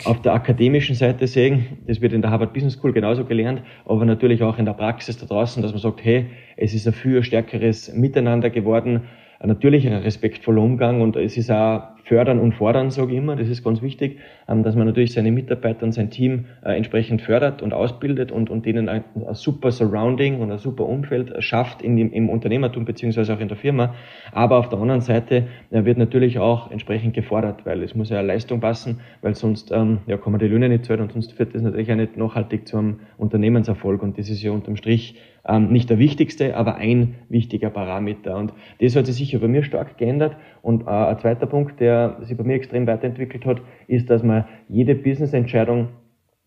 [0.05, 1.65] auf der akademischen Seite sehen.
[1.85, 5.17] Das wird in der Harvard Business School genauso gelernt, aber natürlich auch in der Praxis
[5.17, 9.01] da draußen, dass man sagt, hey, es ist ein viel stärkeres Miteinander geworden,
[9.43, 13.35] natürlich ein respektvoller Umgang und es ist auch fördern und fordern, sage ich immer.
[13.35, 17.21] Das ist ganz wichtig, ähm, dass man natürlich seine Mitarbeiter und sein Team äh, entsprechend
[17.21, 21.81] fördert und ausbildet und, und denen ein, ein super Surrounding und ein super Umfeld schafft
[21.81, 23.95] in dem, im Unternehmertum beziehungsweise auch in der Firma.
[24.31, 28.21] Aber auf der anderen Seite äh, wird natürlich auch entsprechend gefordert, weil es muss ja
[28.21, 31.55] Leistung passen, weil sonst ähm, ja, kann man die Löhne nicht zahlen und sonst führt
[31.55, 34.03] das natürlich auch nicht nachhaltig zu einem Unternehmenserfolg.
[34.03, 38.37] Und das ist ja unterm Strich ähm, nicht der wichtigste, aber ein wichtiger Parameter.
[38.37, 40.37] Und das hat sich sicher bei mir stark geändert.
[40.61, 44.45] Und äh, ein zweiter Punkt, der sich bei mir extrem weiterentwickelt hat, ist, dass man
[44.67, 45.89] jede Business-Entscheidung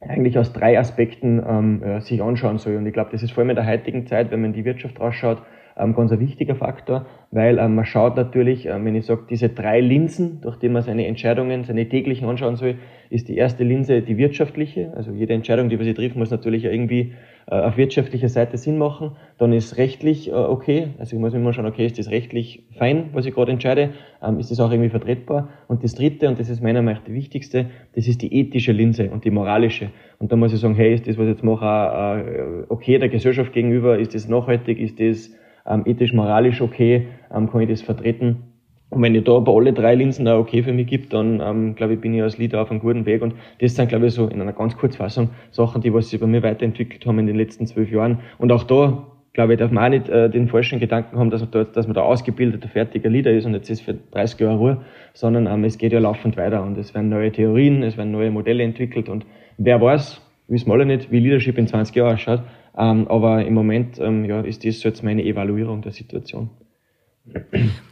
[0.00, 2.76] eigentlich aus drei Aspekten ähm, ja, sich anschauen soll.
[2.76, 4.64] Und ich glaube, das ist vor allem in der heutigen Zeit, wenn man in die
[4.64, 5.42] Wirtschaft rausschaut,
[5.78, 9.48] ähm, ganz ein wichtiger Faktor, weil ähm, man schaut natürlich, ähm, wenn ich sage, diese
[9.48, 12.76] drei Linsen, durch die man seine Entscheidungen, seine täglichen anschauen soll,
[13.10, 14.92] ist die erste Linse die wirtschaftliche.
[14.96, 18.76] Also jede Entscheidung, die man sich trifft, muss natürlich irgendwie äh, auf wirtschaftlicher Seite Sinn
[18.76, 19.12] machen.
[19.38, 20.88] Dann ist rechtlich äh, okay.
[20.98, 23.90] Also ich muss immer schauen, okay, ist das rechtlich fein, was ich gerade entscheide?
[24.22, 25.48] Ähm, ist das auch irgendwie vertretbar?
[25.68, 28.72] Und das dritte, und das ist meiner Meinung nach die wichtigste, das ist die ethische
[28.72, 29.90] Linse und die moralische.
[30.18, 33.08] Und da muss ich sagen, hey, ist das, was ich jetzt mache, äh, okay der
[33.08, 33.98] Gesellschaft gegenüber?
[33.98, 34.80] Ist das nachhaltig?
[34.80, 35.30] Ist das
[35.66, 37.06] ähm, ethisch, moralisch okay?
[37.32, 38.55] Ähm, kann ich das vertreten?
[38.88, 41.74] Und wenn ich da bei alle drei Linsen auch okay für mich gibt, dann ähm,
[41.74, 43.20] glaube ich, bin ich als Leader auf einem guten Weg.
[43.20, 46.26] Und das sind, glaube ich, so in einer ganz Kurzfassung Sachen, die was sich bei
[46.26, 48.20] mir weiterentwickelt haben in den letzten zwölf Jahren.
[48.38, 51.40] Und auch da, glaube ich, darf man auch nicht äh, den falschen Gedanken haben, dass
[51.40, 54.56] man da, dass man da ausgebildeter, fertiger Leader ist und jetzt ist für 30 Jahre
[54.56, 54.76] Ruhe,
[55.14, 58.30] sondern ähm, es geht ja laufend weiter und es werden neue Theorien, es werden neue
[58.30, 59.26] Modelle entwickelt und
[59.58, 62.42] wer weiß, wissen wir alle nicht, wie Leadership in 20 Jahren ausschaut.
[62.78, 66.50] Ähm, aber im Moment ähm, ja, ist das jetzt meine Evaluierung der Situation.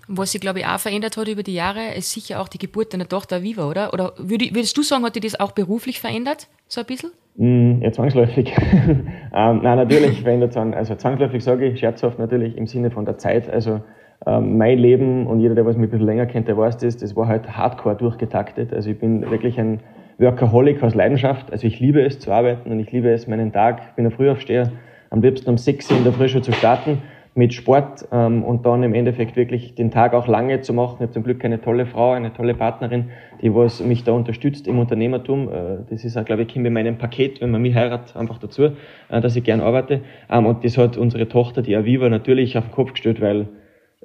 [0.06, 2.92] Was sich, glaube ich, auch verändert hat über die Jahre, ist sicher auch die Geburt
[2.92, 3.92] deiner Tochter Viva, oder?
[3.92, 7.10] Oder würdest du sagen, hat dich das auch beruflich verändert, so ein bisschen?
[7.36, 8.52] Mm, ja, zwangsläufig.
[8.84, 13.18] ähm, nein, natürlich verändert es Also zwangsläufig sage ich, scherzhaft natürlich im Sinne von der
[13.18, 13.50] Zeit.
[13.50, 13.80] Also
[14.26, 16.96] ähm, mein Leben und jeder, der was mich ein bisschen länger kennt, der weiß das,
[16.98, 18.72] das war halt hardcore durchgetaktet.
[18.72, 19.80] Also ich bin wirklich ein
[20.18, 21.50] Workaholic aus Leidenschaft.
[21.50, 23.80] Also ich liebe es zu arbeiten und ich liebe es meinen Tag.
[23.88, 24.70] Ich bin ein Frühaufsteher,
[25.10, 27.02] am liebsten um 6 Uhr in der Früh schon zu starten
[27.36, 30.96] mit Sport ähm, und dann im Endeffekt wirklich den Tag auch lange zu machen.
[30.98, 33.10] Ich habe zum Glück eine tolle Frau, eine tolle Partnerin,
[33.42, 35.48] die was mich da unterstützt im Unternehmertum.
[35.48, 38.64] Äh, das ist auch, glaube ich, in meinem Paket, wenn man mich heiratet, einfach dazu,
[39.08, 40.02] äh, dass ich gern arbeite.
[40.30, 43.48] Ähm, und das hat unsere Tochter, die Aviva, natürlich auf den Kopf gestellt, weil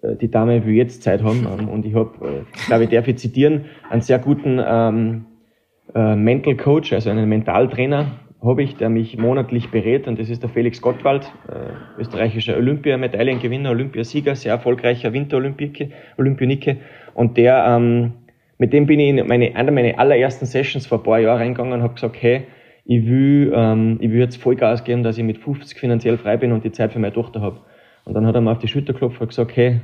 [0.01, 1.47] äh, die Dame will jetzt Zeit haben.
[1.59, 5.25] Ähm, und ich habe, äh, glaube ich, darf ich zitieren, einen sehr guten ähm,
[5.93, 8.07] äh, Mental Coach, also einen Mentaltrainer,
[8.41, 13.71] habe ich, der mich monatlich berät, und das ist der Felix Gottwald, äh, österreichischer Olympiamedaillengewinner,
[13.71, 16.78] Olympiasieger, sehr erfolgreicher Winter-Olympionike.
[17.13, 18.13] Und der, ähm,
[18.58, 21.73] mit dem bin ich in meine, einer meiner allerersten Sessions vor ein paar Jahren reingegangen
[21.73, 22.43] und habe gesagt, hey,
[22.86, 26.52] ich will, ähm, ich will jetzt Vollgas geben, dass ich mit 50 finanziell frei bin
[26.52, 27.60] und die Zeit für meine Tochter habe.
[28.06, 29.82] Und dann hat er mir auf die Schulter geklopft und gesagt, hey,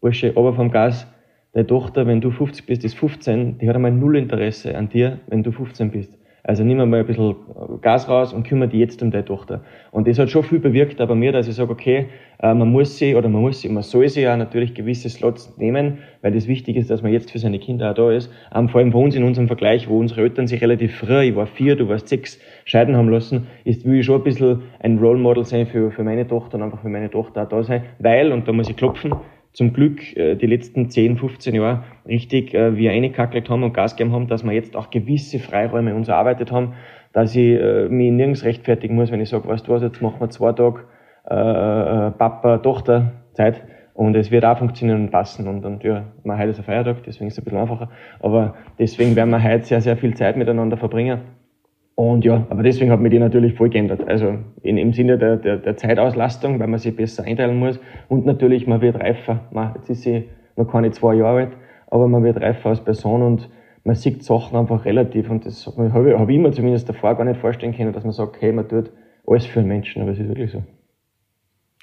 [0.00, 1.06] Bursche, aber vom Gas,
[1.52, 5.18] deine Tochter, wenn du 50 bist, ist 15, die hat einmal null Interesse an dir,
[5.26, 6.17] wenn du 15 bist.
[6.42, 7.36] Also nimm mal ein bisschen
[7.82, 9.62] Gas raus und kümmere dich jetzt um deine Tochter.
[9.90, 12.06] Und das hat schon viel bewirkt bei mir, dass ich sage, okay,
[12.40, 15.56] äh, man muss sie oder man muss sie, man soll sie ja natürlich gewisse Slots
[15.58, 18.30] nehmen, weil das wichtig ist, dass man jetzt für seine Kinder auch da ist.
[18.54, 21.36] Ähm, vor allem für uns in unserem Vergleich, wo unsere Eltern sich relativ früh, ich
[21.36, 24.98] war vier, du warst sechs, scheiden haben lassen, ist, will ich schon ein bisschen ein
[24.98, 27.82] Role Model sein für, für meine Tochter und einfach für meine Tochter auch da sein,
[27.98, 29.12] weil, und da muss ich klopfen,
[29.52, 33.96] zum Glück äh, die letzten 10, 15 Jahre richtig äh, wir reingekackelt haben und Gas
[33.96, 36.74] gegeben haben, dass wir jetzt auch gewisse Freiräume uns erarbeitet haben,
[37.12, 40.20] dass ich äh, mich nirgends rechtfertigen muss, wenn ich sage, weißt du was, jetzt machen
[40.20, 40.84] wir zwei Tage
[41.30, 43.62] äh, äh, Papa-Tochter-Zeit
[43.94, 45.48] und es wird auch funktionieren und passen.
[45.48, 47.90] Und, und ja, man heute ist ein Feiertag, deswegen ist es ein bisschen einfacher.
[48.20, 51.20] Aber deswegen werden wir heute sehr, sehr viel Zeit miteinander verbringen.
[51.98, 54.06] Und ja, aber deswegen hat mir die natürlich voll geändert.
[54.06, 57.80] Also in, im Sinne der, der, der Zeitauslastung, weil man sich besser einteilen muss.
[58.08, 59.48] Und natürlich, man wird reifer.
[59.50, 61.56] Man, jetzt ist sie noch keine zwei Jahre alt,
[61.88, 63.48] aber man wird reifer als Person und
[63.82, 65.28] man sieht Sachen einfach relativ.
[65.28, 68.12] Und das habe ich, hab ich mir zumindest davor gar nicht vorstellen können, dass man
[68.12, 68.92] sagt, hey, man tut
[69.26, 70.62] alles für einen Menschen, aber es ist wirklich so.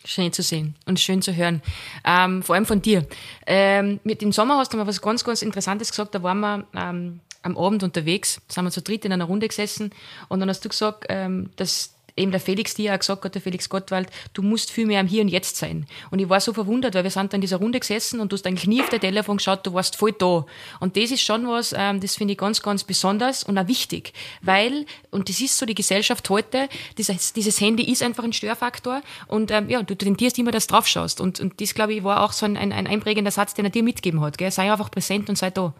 [0.06, 1.62] Schön zu sehen und schön zu hören.
[2.08, 3.06] Ähm, vor allem von dir.
[3.46, 6.16] Ähm, mit dem Sommer hast du mal was ganz, ganz Interessantes gesagt.
[6.16, 9.92] Da waren wir ähm, am Abend unterwegs, sind wir zu dritt in einer Runde gesessen
[10.28, 13.42] und dann hast du gesagt, ähm, dass eben der Felix dir auch gesagt hat, der
[13.42, 15.86] Felix Gottwald, du musst viel mehr am Hier und Jetzt sein.
[16.12, 18.36] Und ich war so verwundert, weil wir sind da in dieser Runde gesessen und du
[18.38, 20.46] hast eigentlich nie auf dein Telefon geschaut, du warst voll da.
[20.80, 24.14] Und das ist schon was, ähm, das finde ich ganz, ganz besonders und auch wichtig.
[24.42, 29.02] Weil, und das ist so die Gesellschaft heute, dieses, dieses Handy ist einfach ein Störfaktor
[29.28, 31.20] und ähm, ja, du tendierst immer, dass du drauf schaust.
[31.20, 33.72] Und, und das, glaube ich, war auch so ein, ein, ein einprägender Satz, den er
[33.72, 34.38] dir mitgegeben hat.
[34.38, 34.52] Gell?
[34.52, 35.74] Sei einfach präsent und sei da.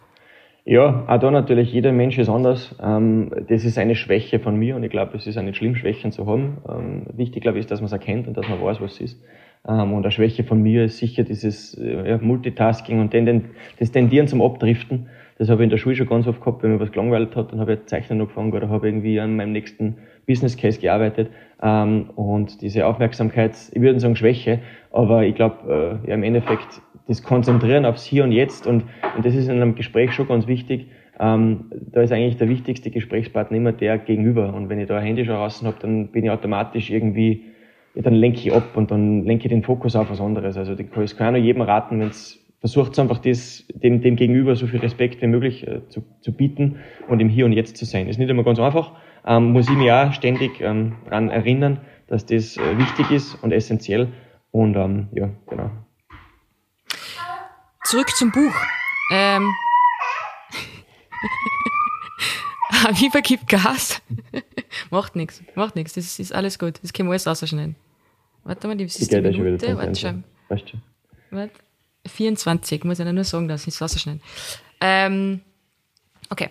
[0.68, 2.74] Ja, auch da natürlich, jeder Mensch ist anders.
[2.82, 5.76] Ähm, das ist eine Schwäche von mir und ich glaube, es ist auch nicht schlimm,
[5.76, 6.58] Schwächen zu haben.
[6.68, 9.00] Ähm, wichtig, glaube ich, ist, dass man es erkennt und dass man weiß, was es
[9.00, 9.24] ist.
[9.68, 13.14] Ähm, und eine Schwäche von mir ist sicher dieses äh, Multitasking und
[13.78, 15.06] das Tendieren zum Abdriften.
[15.38, 17.52] Das habe ich in der Schule schon ganz oft gehabt, wenn mir was gelangweilt hat,
[17.52, 21.30] dann habe ich Zeichnen angefangen oder habe irgendwie an meinem nächsten Business Case gearbeitet.
[21.58, 27.84] Und diese Aufmerksamkeit, ich würde sagen Schwäche, aber ich glaube, äh, im Endeffekt das Konzentrieren
[27.84, 28.84] aufs Hier und Jetzt und,
[29.16, 30.88] und das ist in einem Gespräch schon ganz wichtig.
[31.18, 34.52] Ähm, da ist eigentlich der wichtigste Gesprächspartner immer der Gegenüber.
[34.52, 37.44] Und wenn ich da ein Handy schon draußen habe, dann bin ich automatisch irgendwie,
[37.94, 40.56] ja, dann lenke ich ab und dann lenke ich den Fokus auf was anderes.
[40.56, 44.56] Also das kann ich nur jedem raten, wenn es versucht einfach das, dem, dem Gegenüber
[44.56, 46.76] so viel Respekt wie möglich äh, zu, zu bieten
[47.08, 48.08] und im Hier und Jetzt zu sein.
[48.08, 48.92] Ist nicht immer ganz einfach,
[49.26, 53.52] ähm, muss ich mich auch ständig ähm, daran erinnern, dass das äh, wichtig ist und
[53.52, 54.08] essentiell.
[54.50, 55.70] Und ähm, ja, genau.
[57.86, 58.54] Zurück zum Buch.
[59.12, 59.54] Ähm.
[62.84, 64.02] Aviva gibt Gas.
[64.90, 65.92] macht nichts, macht nichts.
[65.92, 66.80] Das ist alles gut.
[66.82, 67.76] Das können wir alles rausschneiden.
[68.42, 69.76] Warte mal, die ist die Minute.
[69.76, 70.24] Warte schon.
[70.48, 70.78] Weißt du?
[71.30, 71.52] Warte.
[72.08, 74.20] 24, muss ich nur sagen, dass ich es rausschneiden.
[74.80, 75.40] Ähm,
[76.28, 76.50] okay.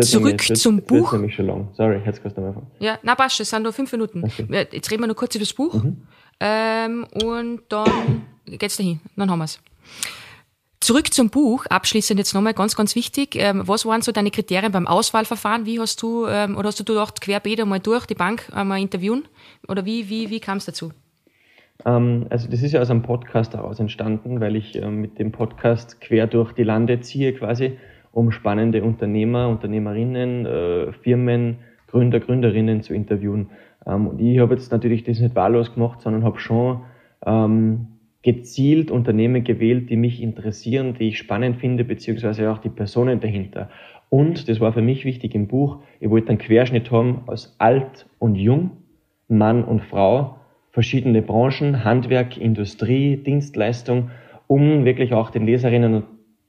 [0.00, 1.10] Zurück jetzt, zum jetzt Buch.
[1.10, 1.68] Das nämlich schon lang.
[1.74, 2.70] Sorry, jetzt kannst du mal anfangen.
[2.78, 4.22] Ja, na passt, es sind nur fünf Minuten.
[4.24, 4.66] Okay.
[4.70, 5.74] Jetzt reden wir noch kurz über das Buch.
[5.74, 6.06] Mhm.
[6.38, 9.00] Ähm, und dann geht's dahin.
[9.16, 9.58] Dann haben wir's.
[10.80, 13.34] Zurück zum Buch, abschließend jetzt nochmal ganz, ganz wichtig.
[13.34, 15.66] Ähm, was waren so deine Kriterien beim Auswahlverfahren?
[15.66, 19.24] Wie hast du, ähm, oder hast du gedacht, querbeet einmal durch die Bank einmal interviewen?
[19.66, 20.92] Oder wie, wie, wie kam es dazu?
[21.84, 26.00] Ähm, also das ist ja aus einem Podcast heraus entstanden, weil ich mit dem Podcast
[26.00, 27.76] quer durch die Lande ziehe quasi,
[28.12, 33.50] um spannende Unternehmer, Unternehmerinnen, äh, Firmen, Gründer, Gründerinnen zu interviewen.
[33.84, 36.82] Und ich habe jetzt natürlich das nicht wahllos gemacht, sondern habe schon
[38.22, 43.70] gezielt Unternehmen gewählt, die mich interessieren, die ich spannend finde, beziehungsweise auch die Personen dahinter.
[44.10, 48.06] Und, das war für mich wichtig im Buch, ich wollte einen Querschnitt haben aus alt
[48.18, 48.70] und jung,
[49.28, 50.38] Mann und Frau,
[50.70, 54.10] verschiedene Branchen, Handwerk, Industrie, Dienstleistung,
[54.46, 56.04] um wirklich auch den Leserinnen und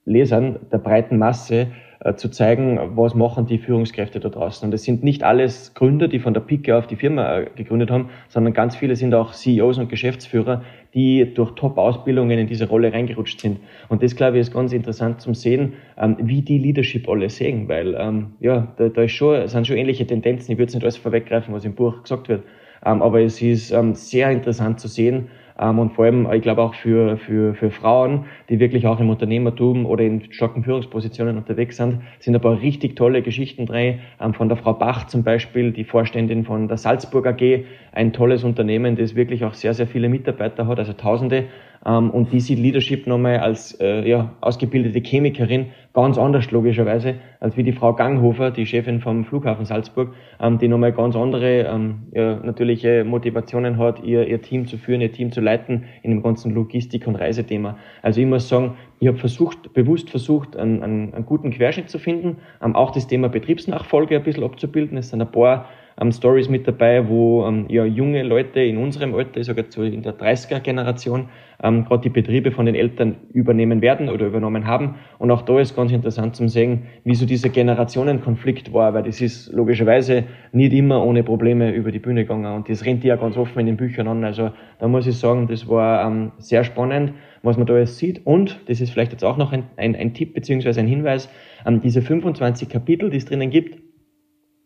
[0.10, 1.68] Lesern der breiten Masse
[2.02, 4.66] äh, zu zeigen, was machen die Führungskräfte da draußen.
[4.66, 7.92] Und es sind nicht alles Gründer, die von der Pike auf die Firma äh, gegründet
[7.92, 12.94] haben, sondern ganz viele sind auch CEOs und Geschäftsführer, die durch Top-Ausbildungen in diese Rolle
[12.94, 13.60] reingerutscht sind.
[13.90, 17.68] Und das, glaube ich, ist ganz interessant zum Sehen, ähm, wie die Leadership alle sehen,
[17.68, 20.54] weil ähm, ja, da, da ist schon, sind schon ähnliche Tendenzen.
[20.54, 22.44] Ich würde es nicht alles vorweggreifen, was im Buch gesagt wird.
[22.86, 25.28] Ähm, aber es ist sehr interessant zu sehen,
[25.68, 29.86] und vor allem, ich glaube auch für, für, für Frauen, die wirklich auch im Unternehmertum
[29.86, 34.00] oder in starken Führungspositionen unterwegs sind, sind ein paar richtig tolle Geschichten drin.
[34.22, 38.44] Ähm, von der Frau Bach zum Beispiel, die Vorständin von der Salzburg AG, ein tolles
[38.46, 41.46] Unternehmen, das wirklich auch sehr, sehr viele Mitarbeiter hat, also Tausende.
[41.86, 47.58] Ähm, und die sieht Leadership nochmal als äh, ja, ausgebildete Chemikerin ganz anders logischerweise, als
[47.58, 52.08] wie die Frau Ganghofer, die Chefin vom Flughafen Salzburg, ähm, die nochmal ganz andere ähm,
[52.12, 56.22] ja, natürliche Motivationen hat, ihr, ihr Team zu führen, ihr Team zu leiten in dem
[56.22, 57.78] ganzen Logistik- und Reisethema.
[58.02, 62.00] Also ich muss sagen, ich habe versucht, bewusst versucht, einen, einen, einen guten Querschnitt zu
[62.00, 64.98] finden, ähm, auch das Thema Betriebsnachfolge ein bisschen abzubilden.
[64.98, 65.66] Es sind ein paar
[66.00, 69.74] ähm, Stories mit dabei, wo ähm, ja, junge Leute in unserem Alter, ich sage jetzt
[69.74, 71.30] so in der 30er-Generation,
[71.62, 74.96] ähm, gerade die Betriebe von den Eltern übernehmen werden oder übernommen haben.
[75.18, 79.20] Und auch da ist ganz interessant zu sehen, wie so dieser Generationenkonflikt war, weil das
[79.20, 82.54] ist logischerweise nicht immer ohne Probleme über die Bühne gegangen.
[82.54, 84.24] Und das rennt ja ganz offen in den Büchern an.
[84.24, 88.26] Also da muss ich sagen, das war ähm, sehr spannend, was man da jetzt sieht.
[88.26, 91.30] Und, das ist vielleicht jetzt auch noch ein, ein, ein Tipp beziehungsweise ein Hinweis,
[91.66, 93.80] ähm, diese 25 Kapitel, die es drinnen gibt,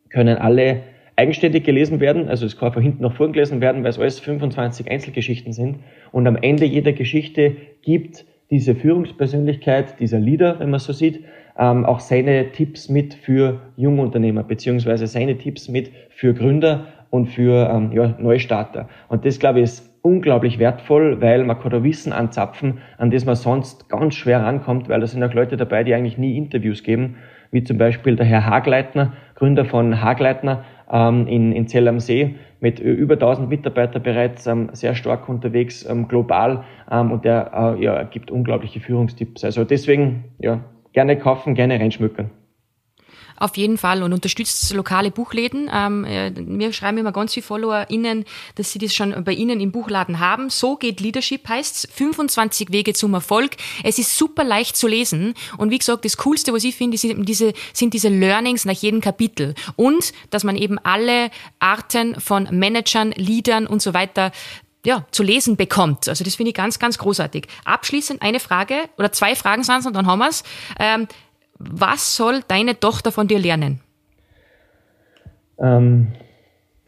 [0.09, 0.83] können alle
[1.15, 4.19] eigenständig gelesen werden, also es kann von hinten nach vorn gelesen werden, weil es alles
[4.19, 5.79] 25 Einzelgeschichten sind.
[6.11, 11.23] Und am Ende jeder Geschichte gibt diese Führungspersönlichkeit, dieser Leader, wenn man so sieht,
[11.57, 17.69] ähm, auch seine Tipps mit für Jungunternehmer, beziehungsweise seine Tipps mit für Gründer und für
[17.69, 18.89] ähm, ja, Neustarter.
[19.07, 23.25] Und das, glaube ich, ist unglaublich wertvoll, weil man kann da Wissen anzapfen, an das
[23.25, 26.83] man sonst ganz schwer rankommt, weil da sind auch Leute dabei, die eigentlich nie Interviews
[26.83, 27.17] geben,
[27.51, 32.79] wie zum Beispiel der Herr Hagleitner, Gründer von Hagleitner, in, in Zell am See mit
[32.79, 38.03] über 1000 Mitarbeitern bereits ähm, sehr stark unterwegs ähm, global ähm, und der äh, ja,
[38.03, 39.43] gibt unglaubliche Führungstipps.
[39.43, 40.61] Also deswegen ja,
[40.93, 42.29] gerne kaufen, gerne reinschmückern.
[43.43, 45.69] Auf jeden Fall und unterstützt lokale Buchläden.
[45.69, 48.23] Ähm, äh, mir schreiben immer ganz viele FollowerInnen,
[48.55, 50.49] dass sie das schon bei Ihnen im Buchladen haben.
[50.49, 53.57] So geht Leadership heißt 25 Wege zum Erfolg.
[53.83, 57.27] Es ist super leicht zu lesen und wie gesagt, das Coolste, was ich finde, sind
[57.27, 61.29] diese, sind diese Learnings nach jedem Kapitel und dass man eben alle
[61.59, 64.31] Arten von Managern, Leadern und so weiter
[64.85, 66.07] ja, zu lesen bekommt.
[66.07, 67.47] Also das finde ich ganz, ganz großartig.
[67.65, 70.43] Abschließend eine Frage oder zwei Fragen sind und dann haben wir's.
[70.79, 71.09] Ähm,
[71.71, 73.81] was soll deine Tochter von dir lernen?
[75.59, 76.07] Ähm,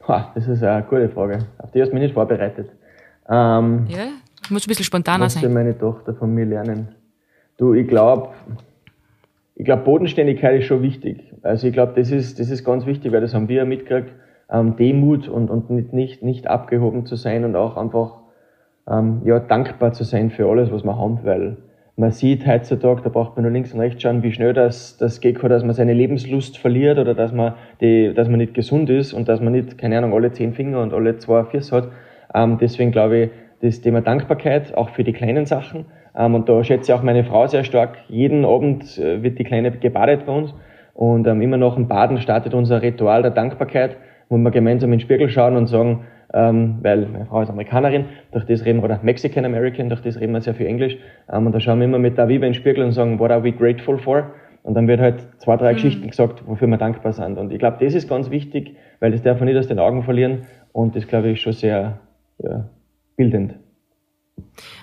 [0.08, 1.40] das ist eine gute Frage.
[1.58, 2.70] Auf die hast du mich nicht vorbereitet.
[3.30, 4.08] Ähm, ja,
[4.50, 5.44] muss ein bisschen spontaner was sein.
[5.44, 6.90] Was soll meine Tochter von mir lernen?
[7.58, 8.30] Du, ich glaube,
[9.56, 11.34] ich glaube, Bodenständigkeit ist schon wichtig.
[11.42, 14.12] Also ich glaube, das ist, das ist ganz wichtig, weil das haben wir mitgekriegt,
[14.52, 18.20] ähm, Demut und, und nicht, nicht, nicht abgehoben zu sein und auch einfach
[18.88, 21.58] ähm, ja, dankbar zu sein für alles, was wir haben, weil
[21.98, 25.22] man sieht heutzutage, da braucht man nur links und rechts schauen, wie schnell das, das
[25.22, 29.14] geht, dass man seine Lebenslust verliert oder dass man, die, dass man nicht gesund ist
[29.14, 31.90] und dass man nicht, keine Ahnung, alle zehn Finger und alle zwei Füße hat.
[32.34, 33.30] Ähm, deswegen glaube ich,
[33.62, 35.86] das Thema Dankbarkeit, auch für die kleinen Sachen.
[36.18, 37.98] Ähm, und da schätze ich auch meine Frau sehr stark.
[38.10, 40.54] Jeden Abend äh, wird die Kleine gebadet bei uns.
[40.94, 43.96] Und ähm, immer nach dem Baden startet unser Ritual der Dankbarkeit,
[44.28, 46.06] wo wir gemeinsam in den Spiegel schauen und sagen,
[46.36, 50.34] ähm, weil meine Frau ist Amerikanerin, durch das reden, oder Mexican American, durch das reden
[50.34, 50.98] wir sehr viel Englisch.
[51.32, 53.32] Ähm, und da schauen wir immer mit der Viva in den Spiegel und sagen, what
[53.32, 54.32] are we grateful for?
[54.62, 55.76] Und dann wird halt zwei, drei mhm.
[55.76, 57.38] Geschichten gesagt, wofür wir dankbar sind.
[57.38, 60.04] Und ich glaube, das ist ganz wichtig, weil das darf man nicht aus den Augen
[60.04, 60.42] verlieren.
[60.74, 62.00] Und das, glaube ich, ist schon sehr
[62.40, 62.66] ja,
[63.16, 63.56] bildend.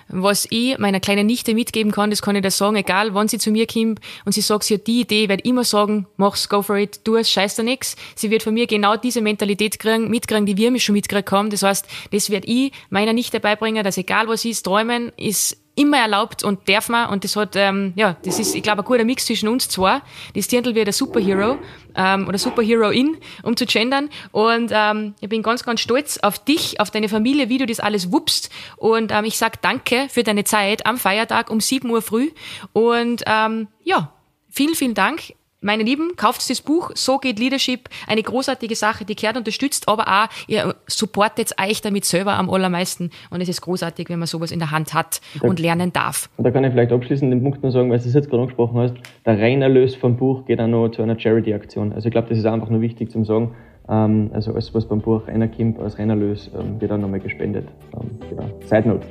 [0.07, 3.37] Was ich meiner kleinen Nichte mitgeben kann, das kann ich dir sagen, egal wann sie
[3.37, 6.49] zu mir kommt und sie sagt, sie hat die Idee, ich werde immer sagen, mach's,
[6.49, 7.95] go for it, tu es, scheiß da nix.
[8.15, 11.49] Sie wird von mir genau diese Mentalität kriegen, mitkriegen, die wir mich schon mitgekriegt haben.
[11.49, 15.97] Das heißt, das werde ich meiner Nichte beibringen, dass egal was ist, träumen ist immer
[15.97, 17.09] erlaubt und darf man.
[17.09, 20.01] Und das hat, ähm, ja, das ist, ich glaube, ein guter Mix zwischen uns zwei.
[20.35, 21.57] Das Dirndl wird ein Superhero
[21.95, 24.09] ähm, oder Superhero-in, um zu gendern.
[24.31, 27.79] Und ähm, ich bin ganz, ganz stolz auf dich, auf deine Familie, wie du das
[27.79, 28.49] alles wuppst.
[28.77, 32.31] Und ähm, ich sag danke für deine Zeit am Feiertag um 7 Uhr früh.
[32.73, 34.13] Und ähm, ja,
[34.49, 39.15] vielen, vielen Dank meine Lieben, kauft das Buch, So geht Leadership, eine großartige Sache, die
[39.15, 44.09] Kehrt unterstützt, aber auch, ihr supportet euch damit selber am allermeisten und es ist großartig,
[44.09, 46.29] wenn man sowas in der Hand hat da, und lernen darf.
[46.37, 48.43] Und da kann ich vielleicht abschließend den Punkt nur sagen, weil du es jetzt gerade
[48.43, 48.93] angesprochen hast,
[49.25, 51.93] der Reinerlös vom Buch geht auch noch zu einer Charity-Aktion.
[51.93, 53.55] Also ich glaube, das ist einfach nur wichtig zum sagen,
[53.89, 57.67] ähm, also alles, was beim Buch einer kommt, als Reinerlös, ähm, wird auch nochmal gespendet.
[57.93, 58.49] Ähm, genau.
[58.65, 59.07] Side Note.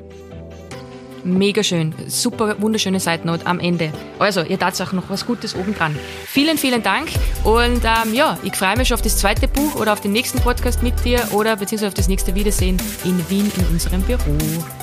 [1.24, 1.94] Mega schön.
[2.08, 3.92] Super wunderschöne Side Note am Ende.
[4.18, 5.96] Also, ihr tat auch noch was Gutes oben dran.
[6.26, 7.08] Vielen, vielen Dank.
[7.44, 10.40] Und ähm, ja, ich freue mich schon auf das zweite Buch oder auf den nächsten
[10.40, 14.36] Podcast mit dir oder beziehungsweise auf das nächste Wiedersehen in Wien in unserem Büro.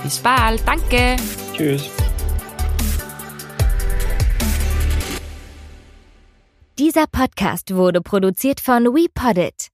[0.03, 0.61] Bis bald.
[0.65, 1.15] Danke.
[1.55, 1.89] Tschüss.
[6.79, 9.67] Dieser Podcast wurde produziert von WePoddit.